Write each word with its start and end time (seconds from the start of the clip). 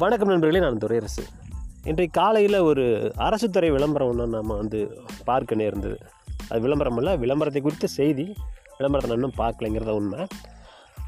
வணக்கம் 0.00 0.30
நண்பர்களே 0.30 0.60
நான் 0.64 0.80
துரையரசு 0.82 1.22
இன்றைக்கு 1.90 2.14
காலையில் 2.18 2.56
ஒரு 2.68 2.82
அரசு 3.26 3.46
துறை 3.54 3.68
விளம்பரம் 3.74 4.10
ஒன்று 4.10 4.26
நம்ம 4.34 4.56
வந்து 4.60 4.80
பார்க்க 5.28 5.58
நேர்ந்தது 5.60 5.96
அது 6.48 6.58
விளம்பரம் 6.66 6.98
இல்லை 7.00 7.12
விளம்பரத்தை 7.22 7.60
குறித்த 7.62 7.88
செய்தி. 7.96 8.24
விளம்பரத்தை 8.76 9.08
நான் 9.10 9.18
இன்னும் 9.18 9.36
பார்க்கலைங்கிறத 9.40 9.94
உண்மை. 10.00 10.20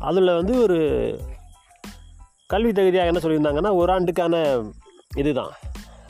அதில் 0.08 0.32
வந்து 0.38 0.54
ஒரு 0.64 0.78
கல்வி 2.54 2.72
தகுதியாக 2.78 3.10
என்ன 3.10 3.22
சொல்லியிருந்தாங்கன்னா 3.24 3.72
ஒரு 3.82 3.92
ஆண்டுக்கான 3.94 4.40
இதுதான். 5.22 5.52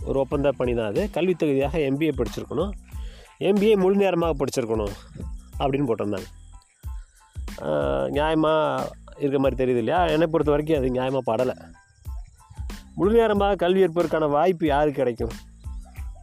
ஒரு 0.09 0.19
ஒப்பந்த 0.23 0.53
பணி 0.63 0.75
தான் 0.81 0.91
அது. 0.93 1.05
கல்வி 1.19 1.35
தகுதியாக 1.35 1.85
எம்பிஏ 1.91 2.15
படிச்சிருக்கணும். 2.23 2.73
எம்பிஏ 3.51 3.77
முழு 3.85 4.03
நேரமாக 4.05 4.37
படிச்சிருக்கணும் 4.41 4.97
அப்படின்னு 5.61 5.89
போட்டிருந்தாங்க. 5.91 6.31
நியாயமாக 8.17 8.89
இருக்கிற 9.21 9.43
மாதிரி 9.45 9.61
தெரியுது 9.63 9.85
இல்லையா? 9.85 10.03
என்னை 10.17 10.29
பொறுத்த 10.33 10.57
வரைக்கும் 10.57 10.81
அது 10.81 10.97
நியாயமாக 10.99 11.25
படலை. 11.31 11.57
முழு 12.95 13.13
நேரமாக 13.13 13.55
கல்வி 13.55 13.85
ஏற்பதற்கான 13.85 14.29
வாய்ப்பு 14.29 14.67
யாருக்கு 14.67 15.05
கிடைக்கும்? 15.05 15.31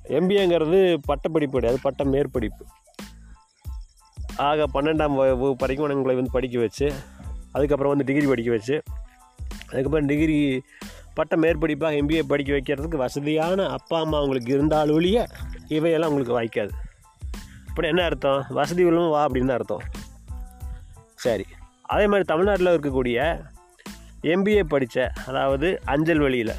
எம்பிஏங்கிறது 0.04 0.98
பட்டப்படிப்பு 1.02 1.54
கிடையாது 1.54 1.82
பட்ட 1.82 2.04
மேற்படிப்பு. 2.04 2.64
ஆக 4.38 4.66
பன்னெண்டாம் 4.74 5.16
வகுப்பு 5.16 5.56
வரைக்கும் 5.58 5.92
உங்களை 5.92 6.16
வந்து 6.16 6.32
படிக்க 6.32 6.60
வச்சு 6.60 6.94
அதுக்கப்புறம் 7.52 7.96
வந்து 7.96 8.14
டிகிரி 8.14 8.28
படிக்க 8.28 8.52
வச்சு 8.52 8.84
அதுக்கப்புறம் 9.64 10.06
டிகிரி 10.06 10.62
பட்ட 11.14 11.36
மேற்படிப்பாக 11.36 11.98
எம்பிஏ 12.02 12.20
படிக்க 12.20 12.54
வைக்கிறதுக்கு 12.54 12.96
வசதியான 12.96 13.68
அப்பா 13.68 14.00
அம்மா 14.00 14.18
அவங்களுக்கு 14.18 14.54
இருந்தாலும் 14.54 14.96
ஒழிய 14.96 15.28
இவையெல்லாம் 15.68 16.14
உங்களுக்கு 16.14 16.42
வாய்க்காது. 16.42 16.70
இப்படி 17.68 17.88
என்ன 17.88 18.04
அர்த்தம்? 18.04 18.46
வசதி 18.50 18.84
உள்ளவன் 18.84 19.10
வா 19.10 19.28
அப்படின்னு 19.28 19.46
தான் 19.46 19.58
அர்த்தம். 19.58 19.82
சரி. 21.16 21.46
அதே 21.82 22.06
மாதிரி 22.06 22.24
தமிழ்நாட்டில் 22.24 22.80
இருக்கக்கூடிய 22.80 23.42
எம்பிஏ 24.34 24.64
படித்த 24.74 24.98
அதாவது 25.30 25.68
அஞ்சல் 25.94 26.24
வழியில் 26.26 26.54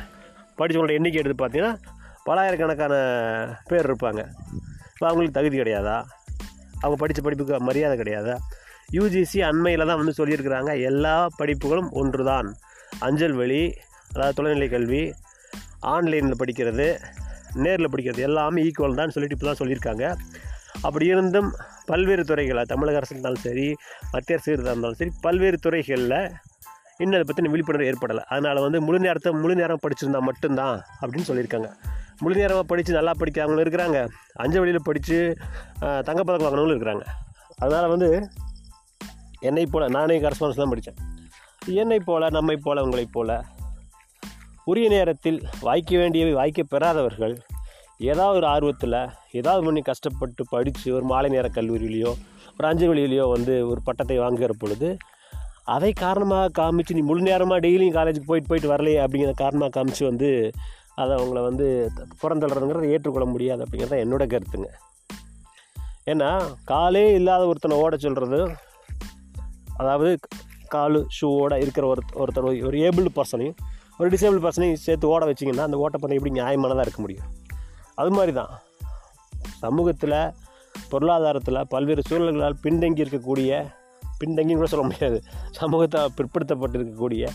படித்தவங்களோட 0.59 0.95
எண்ணிக்கை 0.99 1.19
எடுத்து 1.21 1.37
பார்த்தீங்கன்னா 1.43 1.75
பலாயிரக்கணக்கான 2.27 2.95
பேர் 3.71 3.87
இருப்பாங்க. 3.89 4.21
இப்போ 4.95 5.07
அவங்களுக்கு 5.09 5.37
தகுதி 5.39 5.57
கிடையாதா? 5.59 5.97
அவங்க 6.83 6.97
படித்த 7.03 7.21
படிப்புக்கு 7.27 7.59
மரியாதை 7.69 7.97
கிடையாதா? 7.99 8.35
யூஜிசி 8.97 9.39
அண்மையில் 9.49 9.89
தான் 9.91 10.01
வந்து 10.01 10.15
சொல்லியிருக்கிறாங்க 10.19 10.71
எல்லா 10.91 11.15
படிப்புகளும் 11.41 11.91
ஒன்று 12.01 12.25
தான் 12.25 12.49
அஞ்சல் 13.09 13.37
வழி 13.41 13.63
அதாவது 14.15 14.37
தொலைநிலை 14.39 14.69
கல்வி 14.75 15.03
ஆன்லைனில் 15.95 16.41
படிக்கிறது 16.43 16.87
நேரில் 17.65 17.93
படிக்கிறது 17.93 18.23
எல்லாமே 18.29 18.63
ஈக்குவல் 18.69 19.01
தான் 19.01 19.15
சொல்லிட்டு 19.15 19.37
இப்போ 19.37 19.49
தான் 19.49 19.61
சொல்லியிருக்காங்க. 19.61 20.05
அப்படி 20.83 21.07
இருந்தும் 21.07 21.51
பல்வேறு 21.87 22.25
துறைகளில் 22.25 22.67
தமிழக 22.67 22.99
அரசு 23.01 23.15
இருந்தாலும் 23.15 23.45
சரி 23.47 23.67
மத்திய 24.13 24.37
அரசு 24.37 24.53
இருந்தாலும் 24.53 24.99
சரி 25.01 25.13
பல்வேறு 25.27 25.59
துறைகளில் 25.59 26.19
இன்னும் 27.03 27.17
அதை 27.19 27.27
பற்றின 27.29 27.51
விழிப்புணர்வு 27.53 27.89
ஏற்படலை. 27.91 28.23
அதனால் 28.33 28.65
வந்து 28.67 28.79
முழு 28.87 28.99
நேரத்தை 29.07 29.31
முழு 29.43 29.55
நேரம் 29.61 29.83
படிச்சிருந்தா 29.85 30.21
மட்டும்தான் 30.29 30.77
அப்படின்னு 31.01 31.29
சொல்லியிருக்காங்க. 31.31 31.69
முழு 32.23 32.35
நேரமாக 32.41 32.67
படித்து 32.71 32.97
நல்லா 32.99 33.13
படிக்கிறவங்களும் 33.21 33.65
இருக்கிறாங்க. 33.65 33.99
அஞ்சு 34.43 34.59
வழியில் 34.61 34.87
படித்து 34.89 35.19
தங்கப்பதக்கம் 36.09 36.47
வாங்கினவங்களும் 36.47 36.77
இருக்கிறாங்க. 36.77 37.05
அதனால் 37.63 37.93
வந்து 37.95 38.09
என்னை 39.49 39.65
போல் 39.67 39.93
நானே 39.97 40.17
கரஸ்பான்ஸ் 40.23 40.61
தான் 40.61 40.73
படித்தேன் 40.73 40.99
என்னை 41.81 41.99
போல் 42.09 42.35
நம்மை 42.37 42.57
போல 42.65 42.83
உங்களை 42.87 43.05
போல 43.15 43.31
உரிய 44.71 44.87
நேரத்தில் 44.89 45.39
வாய்க்க 45.67 45.93
வேண்டியவை 46.01 46.33
வாய்க்க 46.39 46.63
பெறாதவர்கள் 46.73 47.35
ஏதாவது 48.11 48.37
ஒரு 48.41 48.47
ஆர்வத்தில் 48.47 48.99
ஏதாவது 49.39 49.63
பண்ணி 49.67 49.83
கஷ்டப்பட்டு 49.89 50.43
படித்து 50.51 50.89
ஒரு 50.97 51.05
மாலை 51.05 51.29
நேர 51.31 51.47
கல்லூரியிலையோ 51.55 52.13
ஒரு 52.59 52.67
அஞ்சு 52.71 52.87
வழியிலையோ 52.91 53.25
வந்து 53.35 53.55
ஒரு 53.69 53.81
பட்டத்தை 53.85 54.17
வாங்குகிற 54.19 54.55
பொழுது 54.59 54.89
அதை 55.65 55.93
காரணமாக 55.93 56.63
காமிச்சு 56.63 56.93
நீ 56.93 57.01
முழு 57.01 57.23
நேரமாக 57.23 57.67
டெய்லியும் 57.67 57.97
காலேஜுக்கு 57.97 58.27
போயிட்டு 58.27 58.49
போயிட்டு 58.49 58.77
வரலையே 58.77 58.97
அப்படிங்கிற 59.05 59.33
காரணமாக 59.35 59.81
காமிச்சு 59.81 60.05
வந்து 60.05 60.51
அதை 60.95 61.17
அவங்கள 61.17 61.43
வந்து 61.43 61.91
புறந்தள்ளுறதுங்கிறத 62.23 62.89
ஏற்றுக்கொள்ள 62.89 63.29
முடியாது 63.29 63.65
அப்படிங்கிறது 63.65 63.89
தான் 63.89 63.99
என்னோட 63.99 64.31
கருத்துங்க. 64.33 64.67
ஏன்னா 66.07 66.55
காலே 66.65 67.13
இல்லாத 67.13 67.47
ஒருத்தனை 67.47 67.77
ஓட 67.77 67.97
சொல்கிறது 67.97 68.51
அதாவது 69.77 70.19
காலு 70.75 71.07
ஷூவோட 71.21 71.57
இருக்கிற 71.57 71.87
ஒரு 71.87 72.03
ஒருத்தர் 72.15 72.65
ஒரு 72.67 72.79
ஏபிள்டு 72.79 73.09
பர்சனையும் 73.15 73.57
ஒரு 73.99 74.11
டிசேபிள் 74.11 74.49
பர்சனையும் 74.49 74.73
சேர்த்து 74.73 75.09
ஓட 75.09 75.27
வச்சிங்கன்னா 75.27 75.59
அந்த 75.59 75.77
ஓட்டப்பந்தயம் 75.77 76.25
எப்படி 76.25 76.41
நியாயமானதாக 76.41 76.81
இருக்க 76.81 77.01
முடியும்? 77.01 77.25
அது 77.95 78.11
மாதிரி 78.11 78.33
தான் 78.33 78.61
சமூகத்தில் 79.59 80.33
பொருளாதாரத்தில் 80.89 81.67
பல்வேறு 81.69 82.03
சூழல்களால் 82.09 82.57
பின்தங்கி 82.63 83.05
இருக்கக்கூடிய 83.05 83.79
பின்தங்கின்னு 84.21 84.61
கூட 84.61 84.71
சொல்ல 84.73 84.85
முடியாது. 84.87 85.19
சமூகத்தை 85.61 86.01
பிற்படுத்தப்பட்டு 86.17 86.79
இருக்கக்கூடிய 86.79 87.27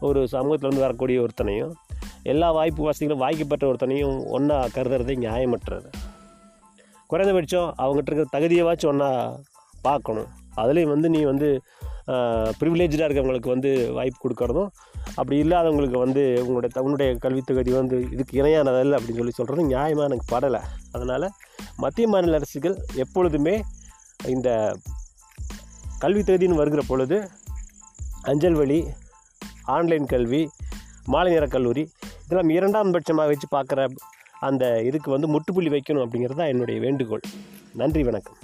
ஒரு 0.00 0.20
சமூகத்தில் 0.28 0.68
இருந்து 0.68 0.86
வரக்கூடிய 0.86 1.26
ஒருத்தனையும் 1.26 1.72
எல்லா 2.32 2.48
வாய்ப்பு 2.58 2.82
வசதிகளும் 2.84 3.22
வாய்க்கப்பட்ட 3.22 3.64
ஒருத்தனையும் 3.66 4.18
ஒன்றா 4.36 4.58
கருதுறது 4.74 5.14
நியாயமற்றது. 5.24 5.88
குறைந்தபட்சம் 7.06 7.74
அவங்ககிட்ட 7.82 8.10
இருக்கிற 8.10 8.26
தகுதியவாச்சும் 8.36 8.92
ஒன்றா 8.92 9.10
பார்க்கணும். 9.82 10.28
அதுலேயும் 10.56 10.92
வந்து 10.94 11.08
நீ 11.14 11.20
வந்து 11.30 11.48
ப்ரிவிலேஜாக 12.60 13.04
இருக்கவங்களுக்கு 13.08 13.48
வந்து 13.48 13.70
வாய்ப்பு 13.92 14.18
கொடுக்கறதும் 14.22 14.70
அப்படி 15.18 15.36
இல்லாதவங்களுக்கு 15.42 15.98
வந்து 16.04 16.22
உங்களுடைய 16.40 16.82
உன்னுடைய 16.86 17.10
கல்வித் 17.24 17.48
தகுதி 17.50 17.70
வந்து 17.72 17.96
இதுக்கு 18.10 18.34
இணையானதல்ல 18.42 18.98
அப்படின்னு 18.98 19.20
சொல்லி 19.20 19.34
சொல்கிறது 19.38 19.64
நியாயமாக 19.68 20.08
எனக்கு 20.10 20.28
படலை. 20.34 20.60
அதனால் 20.92 21.26
மத்திய 21.76 22.08
மாநில 22.08 22.38
அரசுகள் 22.40 22.76
எப்பொழுதுமே 22.94 23.54
இந்த 24.34 24.48
கல்வி 26.04 26.22
தகுதின்னு 26.22 26.60
வருகிற 26.60 26.82
பொழுது 26.88 27.16
அஞ்சல் 28.30 28.58
வழி 28.60 28.78
ஆன்லைன் 29.76 30.06
கல்வி 30.06 30.40
மாலை 31.12 31.30
நேர 31.32 31.46
கல்லூரி 31.46 31.84
இதெல்லாம் 32.24 32.50
இரண்டாம் 32.56 32.92
பட்சமாக 32.94 33.30
வச்சு 33.30 33.46
பார்க்குற 33.56 33.80
அந்த 34.40 34.64
இதுக்கு 34.82 35.10
வந்து 35.10 35.28
முட்டுப்புள்ளி 35.34 35.70
வைக்கணும் 35.74 36.04
அப்படிங்கிறது 36.04 36.40
தான் 36.40 36.52
என்னுடைய 36.54 36.80
வேண்டுகோள். 36.80 37.24
நன்றி 37.74 38.02
வணக்கம். 38.02 38.38